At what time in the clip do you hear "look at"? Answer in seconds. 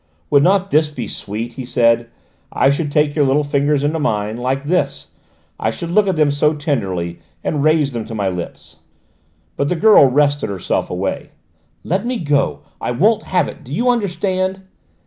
5.91-6.15